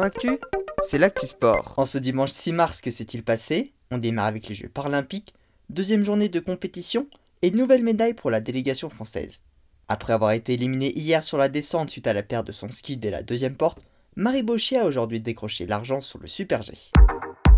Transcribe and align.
Actu, 0.00 0.38
c'est 0.82 0.96
l'actu 0.96 1.26
sport. 1.26 1.74
En 1.76 1.84
ce 1.84 1.98
dimanche 1.98 2.30
6 2.30 2.52
mars, 2.52 2.80
que 2.80 2.90
s'est-il 2.90 3.22
passé? 3.22 3.72
On 3.90 3.98
démarre 3.98 4.24
avec 4.24 4.48
les 4.48 4.54
Jeux 4.54 4.70
paralympiques, 4.70 5.34
deuxième 5.68 6.02
journée 6.02 6.30
de 6.30 6.40
compétition 6.40 7.08
et 7.42 7.50
nouvelle 7.50 7.82
médaille 7.82 8.14
pour 8.14 8.30
la 8.30 8.40
délégation 8.40 8.88
française. 8.88 9.42
Après 9.88 10.14
avoir 10.14 10.32
été 10.32 10.54
éliminée 10.54 10.98
hier 10.98 11.22
sur 11.22 11.36
la 11.36 11.50
descente 11.50 11.90
suite 11.90 12.06
à 12.06 12.14
la 12.14 12.22
perte 12.22 12.46
de 12.46 12.52
son 12.52 12.70
ski 12.70 12.96
dès 12.96 13.10
la 13.10 13.22
deuxième 13.22 13.54
porte, 13.54 13.82
Marie 14.16 14.42
Bauchier 14.42 14.78
a 14.78 14.86
aujourd'hui 14.86 15.20
décroché 15.20 15.66
l'argent 15.66 16.00
sur 16.00 16.18
le 16.20 16.26
Super 16.26 16.62
G. 16.62 16.72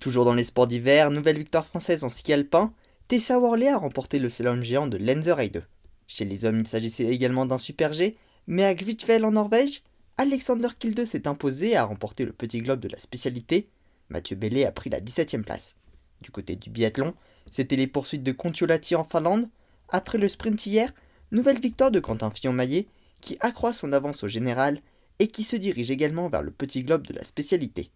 Toujours 0.00 0.24
dans 0.24 0.34
les 0.34 0.44
sports 0.44 0.66
d'hiver, 0.66 1.12
nouvelle 1.12 1.38
victoire 1.38 1.66
française 1.66 2.02
en 2.02 2.08
ski 2.08 2.32
alpin, 2.32 2.72
Tessa 3.06 3.38
Worley 3.38 3.68
a 3.68 3.78
remporté 3.78 4.18
le 4.18 4.30
slalom 4.30 4.64
géant 4.64 4.88
de 4.88 4.96
Lenzerheide. 4.96 5.52
2. 5.52 5.62
Chez 6.08 6.24
les 6.24 6.44
hommes, 6.44 6.60
il 6.60 6.66
s'agissait 6.66 7.06
également 7.06 7.46
d'un 7.46 7.58
Super 7.58 7.92
G, 7.92 8.16
mais 8.48 8.64
à 8.64 8.74
Kvitvel 8.74 9.24
en 9.24 9.30
Norvège, 9.30 9.82
Alexander 10.18 10.68
Kilde 10.78 11.04
s'est 11.04 11.28
imposé 11.28 11.72
et 11.72 11.76
a 11.76 11.84
remporté 11.84 12.24
le 12.24 12.32
petit 12.32 12.60
globe 12.60 12.80
de 12.80 12.88
la 12.88 12.98
spécialité. 12.98 13.68
Mathieu 14.08 14.34
Bellet 14.34 14.64
a 14.64 14.72
pris 14.72 14.88
la 14.88 15.00
17e 15.00 15.42
place. 15.42 15.74
Du 16.22 16.30
côté 16.30 16.56
du 16.56 16.70
biathlon, 16.70 17.14
c'était 17.50 17.76
les 17.76 17.86
poursuites 17.86 18.22
de 18.22 18.32
Kontiolahti 18.32 18.94
en 18.94 19.04
Finlande. 19.04 19.48
Après 19.90 20.16
le 20.16 20.28
sprint 20.28 20.64
hier, 20.64 20.94
nouvelle 21.32 21.60
victoire 21.60 21.90
de 21.90 22.00
Quentin 22.00 22.30
Fillon-Maillet 22.30 22.86
qui 23.20 23.36
accroît 23.40 23.74
son 23.74 23.92
avance 23.92 24.22
au 24.24 24.28
général 24.28 24.80
et 25.18 25.28
qui 25.28 25.42
se 25.42 25.56
dirige 25.56 25.90
également 25.90 26.28
vers 26.28 26.42
le 26.42 26.50
petit 26.50 26.82
globe 26.82 27.06
de 27.06 27.12
la 27.12 27.24
spécialité. 27.24 27.90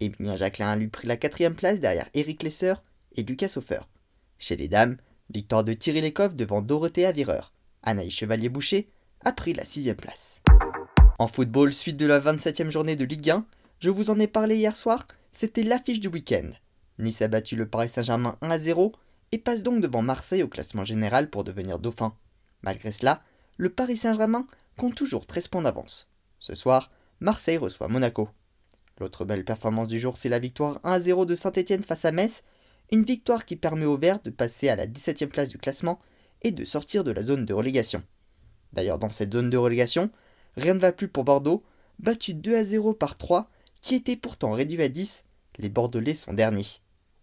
Emilien 0.00 0.36
Jacquelin 0.36 0.70
a 0.70 0.76
lui 0.76 0.88
pris 0.88 1.06
la 1.06 1.16
quatrième 1.16 1.54
place 1.54 1.78
derrière 1.78 2.08
Eric 2.14 2.42
Lesser 2.42 2.74
et 3.14 3.22
Lucas 3.22 3.54
Hofer. 3.56 3.80
Chez 4.38 4.56
les 4.56 4.68
dames, 4.68 4.96
victoire 5.32 5.62
de 5.62 5.72
Thierry 5.72 6.00
Lecoff 6.00 6.34
devant 6.34 6.62
Dorothea 6.62 7.12
Vireur. 7.12 7.52
Anaïs 7.82 8.12
Chevalier-Boucher 8.12 8.88
a 9.24 9.32
pris 9.32 9.52
la 9.52 9.64
sixième 9.64 9.96
place. 9.96 10.40
En 11.20 11.28
football, 11.28 11.74
suite 11.74 11.98
de 11.98 12.06
la 12.06 12.18
27e 12.18 12.70
journée 12.70 12.96
de 12.96 13.04
Ligue 13.04 13.28
1, 13.28 13.44
je 13.78 13.90
vous 13.90 14.08
en 14.08 14.18
ai 14.18 14.26
parlé 14.26 14.56
hier 14.56 14.74
soir, 14.74 15.06
c'était 15.32 15.62
l'affiche 15.62 16.00
du 16.00 16.08
week-end. 16.08 16.48
Nice 16.98 17.20
a 17.20 17.28
battu 17.28 17.56
le 17.56 17.68
Paris 17.68 17.90
Saint-Germain 17.90 18.38
1 18.40 18.50
à 18.50 18.58
0 18.58 18.94
et 19.30 19.36
passe 19.36 19.62
donc 19.62 19.82
devant 19.82 20.00
Marseille 20.00 20.42
au 20.42 20.48
classement 20.48 20.82
général 20.82 21.28
pour 21.28 21.44
devenir 21.44 21.78
dauphin. 21.78 22.14
Malgré 22.62 22.90
cela, 22.90 23.22
le 23.58 23.68
Paris 23.68 23.98
Saint-Germain 23.98 24.46
compte 24.78 24.94
toujours 24.94 25.26
13 25.26 25.48
points 25.48 25.60
d'avance. 25.60 26.08
Ce 26.38 26.54
soir, 26.54 26.90
Marseille 27.20 27.58
reçoit 27.58 27.88
Monaco. 27.88 28.30
L'autre 28.98 29.26
belle 29.26 29.44
performance 29.44 29.88
du 29.88 30.00
jour, 30.00 30.16
c'est 30.16 30.30
la 30.30 30.38
victoire 30.38 30.80
1 30.84 30.92
à 30.92 31.00
0 31.00 31.26
de 31.26 31.36
Saint-Etienne 31.36 31.82
face 31.82 32.06
à 32.06 32.12
Metz, 32.12 32.42
une 32.92 33.04
victoire 33.04 33.44
qui 33.44 33.56
permet 33.56 33.84
aux 33.84 33.98
Verts 33.98 34.22
de 34.22 34.30
passer 34.30 34.70
à 34.70 34.76
la 34.76 34.86
17e 34.86 35.28
place 35.28 35.50
du 35.50 35.58
classement 35.58 36.00
et 36.40 36.50
de 36.50 36.64
sortir 36.64 37.04
de 37.04 37.10
la 37.10 37.22
zone 37.22 37.44
de 37.44 37.52
relégation. 37.52 38.02
D'ailleurs, 38.72 38.98
dans 38.98 39.10
cette 39.10 39.34
zone 39.34 39.50
de 39.50 39.58
relégation, 39.58 40.10
rien 40.56 40.74
ne 40.74 40.78
va 40.78 40.92
plus 40.92 41.08
pour 41.08 41.24
Bordeaux, 41.24 41.62
battu 41.98 42.34
2 42.34 42.56
à 42.56 42.64
0 42.64 42.94
par 42.94 43.16
3, 43.16 43.50
qui 43.80 43.94
était 43.94 44.16
pourtant 44.16 44.52
réduit 44.52 44.82
à 44.82 44.88
10, 44.88 45.24
les 45.58 45.68
Bordelais 45.68 46.14
sont 46.14 46.32
derniers. 46.32 46.66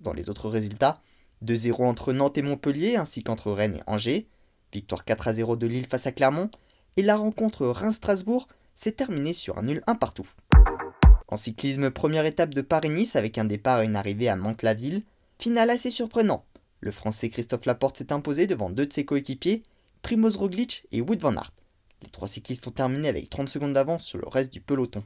Dans 0.00 0.12
les 0.12 0.30
autres 0.30 0.48
résultats, 0.48 1.00
2-0 1.44 1.84
entre 1.84 2.12
Nantes 2.12 2.38
et 2.38 2.42
Montpellier, 2.42 2.96
ainsi 2.96 3.22
qu'entre 3.22 3.52
Rennes 3.52 3.76
et 3.76 3.82
Angers, 3.86 4.28
victoire 4.72 5.04
4 5.04 5.28
à 5.28 5.34
0 5.34 5.56
de 5.56 5.66
Lille 5.66 5.86
face 5.86 6.06
à 6.06 6.12
Clermont, 6.12 6.50
et 6.96 7.02
la 7.02 7.16
rencontre 7.16 7.66
Reims-Strasbourg 7.66 8.48
s'est 8.74 8.92
terminée 8.92 9.32
sur 9.32 9.58
un 9.58 9.62
nul 9.62 9.82
1 9.86 9.94
partout. 9.94 10.28
En 11.28 11.36
cyclisme, 11.36 11.90
première 11.90 12.24
étape 12.24 12.54
de 12.54 12.62
Paris-Nice 12.62 13.16
avec 13.16 13.38
un 13.38 13.44
départ 13.44 13.82
et 13.82 13.84
une 13.84 13.96
arrivée 13.96 14.28
à 14.28 14.36
Mantes-la-Ville, 14.36 15.02
finale 15.38 15.70
assez 15.70 15.90
surprenant. 15.90 16.44
Le 16.80 16.90
français 16.90 17.28
Christophe 17.28 17.66
Laporte 17.66 17.98
s'est 17.98 18.12
imposé 18.12 18.46
devant 18.46 18.70
deux 18.70 18.86
de 18.86 18.92
ses 18.92 19.04
coéquipiers, 19.04 19.62
Primoz 20.02 20.36
Roglic 20.36 20.86
et 20.92 21.00
Wood 21.00 21.20
van 21.20 21.36
Aert. 21.36 21.52
Les 22.02 22.10
trois 22.10 22.28
cyclistes 22.28 22.66
ont 22.66 22.72
terminé 22.72 23.08
avec 23.08 23.28
30 23.28 23.48
secondes 23.48 23.72
d'avance 23.72 24.04
sur 24.04 24.18
le 24.18 24.28
reste 24.28 24.52
du 24.52 24.60
peloton. 24.60 25.02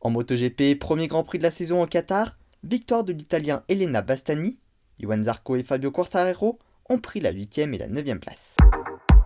En 0.00 0.10
MotoGP, 0.10 0.78
premier 0.78 1.06
Grand 1.06 1.24
Prix 1.24 1.38
de 1.38 1.42
la 1.42 1.50
saison 1.50 1.82
au 1.82 1.86
Qatar, 1.86 2.36
victoire 2.64 3.04
de 3.04 3.12
l'Italien 3.12 3.62
Elena 3.68 4.02
Bastani, 4.02 4.58
Johan 4.98 5.22
Zarco 5.22 5.56
et 5.56 5.62
Fabio 5.62 5.90
Quartararo 5.90 6.58
ont 6.88 6.98
pris 6.98 7.20
la 7.20 7.32
8e 7.32 7.74
et 7.74 7.78
la 7.78 7.88
9e 7.88 8.18
place. 8.18 8.56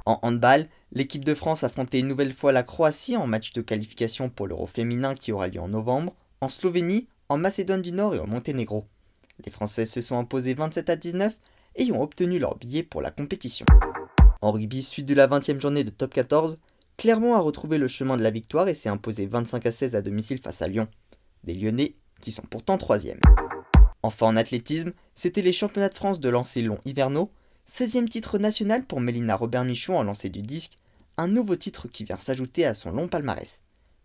En 0.04 0.18
handball, 0.22 0.68
l'équipe 0.90 1.24
de 1.24 1.34
France 1.34 1.62
affrontait 1.62 2.00
une 2.00 2.08
nouvelle 2.08 2.32
fois 2.32 2.52
la 2.52 2.64
Croatie 2.64 3.16
en 3.16 3.26
match 3.26 3.52
de 3.52 3.62
qualification 3.62 4.28
pour 4.28 4.48
l'Euro 4.48 4.66
féminin 4.66 5.14
qui 5.14 5.32
aura 5.32 5.46
lieu 5.46 5.60
en 5.60 5.68
novembre, 5.68 6.14
en 6.40 6.48
Slovénie, 6.48 7.06
en 7.28 7.38
Macédoine 7.38 7.82
du 7.82 7.92
Nord 7.92 8.14
et 8.14 8.18
au 8.18 8.26
Monténégro. 8.26 8.86
Les 9.44 9.52
Français 9.52 9.86
se 9.86 10.00
sont 10.00 10.18
imposés 10.18 10.54
27 10.54 10.90
à 10.90 10.96
19 10.96 11.36
et 11.76 11.92
ont 11.92 12.02
obtenu 12.02 12.38
leur 12.38 12.56
billet 12.56 12.82
pour 12.82 13.00
la 13.00 13.10
compétition. 13.10 13.64
En 14.40 14.50
rugby, 14.50 14.82
suite 14.82 15.06
de 15.06 15.14
la 15.14 15.28
20e 15.28 15.60
journée 15.60 15.84
de 15.84 15.90
top 15.90 16.12
14, 16.12 16.58
Clermont 16.96 17.34
a 17.34 17.40
retrouvé 17.40 17.78
le 17.78 17.88
chemin 17.88 18.16
de 18.16 18.22
la 18.22 18.30
victoire 18.30 18.68
et 18.68 18.74
s'est 18.74 18.88
imposé 18.88 19.26
25 19.26 19.66
à 19.66 19.72
16 19.72 19.96
à 19.96 20.02
domicile 20.02 20.38
face 20.38 20.62
à 20.62 20.68
Lyon. 20.68 20.86
Des 21.44 21.54
Lyonnais 21.54 21.96
qui 22.20 22.30
sont 22.30 22.42
pourtant 22.42 22.78
troisième. 22.78 23.18
Enfin 24.02 24.26
en 24.26 24.36
athlétisme, 24.36 24.92
c'était 25.14 25.42
les 25.42 25.52
championnats 25.52 25.88
de 25.88 25.94
France 25.94 26.20
de 26.20 26.28
lancer 26.28 26.62
long 26.62 26.78
hivernaux, 26.84 27.30
16e 27.70 28.08
titre 28.08 28.38
national 28.38 28.84
pour 28.84 29.00
Mélina 29.00 29.36
Robert-Michon 29.36 29.96
en 29.96 30.04
lancer 30.04 30.28
du 30.28 30.42
disque, 30.42 30.78
un 31.16 31.28
nouveau 31.28 31.56
titre 31.56 31.88
qui 31.88 32.04
vient 32.04 32.16
s'ajouter 32.16 32.64
à 32.64 32.74
son 32.74 32.92
long 32.92 33.08
palmarès. 33.08 33.60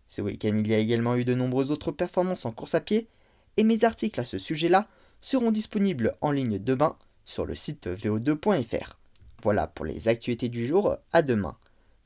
Ce 0.08 0.22
week-end, 0.22 0.56
il 0.56 0.68
y 0.68 0.74
a 0.74 0.78
également 0.78 1.16
eu 1.16 1.24
de 1.24 1.34
nombreuses 1.34 1.70
autres 1.70 1.92
performances 1.92 2.46
en 2.46 2.52
course 2.52 2.74
à 2.74 2.80
pied, 2.80 3.08
et 3.56 3.64
mes 3.64 3.84
articles 3.84 4.20
à 4.20 4.24
ce 4.24 4.38
sujet-là 4.38 4.88
seront 5.20 5.50
disponibles 5.50 6.16
en 6.20 6.30
ligne 6.30 6.58
demain 6.58 6.96
sur 7.24 7.44
le 7.44 7.54
site 7.54 7.88
vo2.fr. 7.88 8.98
Voilà 9.42 9.66
pour 9.66 9.84
les 9.84 10.08
actualités 10.08 10.48
du 10.48 10.66
jour, 10.66 10.96
à 11.12 11.22
demain 11.22 11.56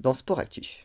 dans 0.03 0.15
Sport 0.15 0.41
Actu. 0.41 0.81